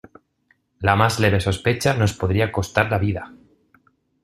la 0.79 0.95
más 0.95 1.19
leve 1.19 1.39
sospecha 1.39 1.93
nos 1.93 2.13
podría 2.13 2.51
costar 2.51 2.89
la 2.89 2.97
vida. 2.97 3.31